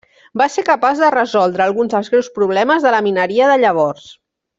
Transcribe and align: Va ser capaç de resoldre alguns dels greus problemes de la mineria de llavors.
Va 0.41 0.45
ser 0.51 0.61
capaç 0.69 1.01
de 1.01 1.09
resoldre 1.15 1.65
alguns 1.65 1.93
dels 1.95 2.09
greus 2.13 2.29
problemes 2.39 2.87
de 2.89 2.95
la 2.97 3.03
mineria 3.09 3.51
de 3.53 3.59
llavors. 3.65 4.09